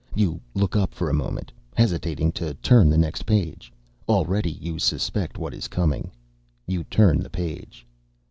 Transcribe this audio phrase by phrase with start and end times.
[0.15, 3.71] You look up for a moment, hesitating to turn the next page.
[4.09, 6.09] Already you suspect what is coming.
[6.65, 7.85] You turn the page.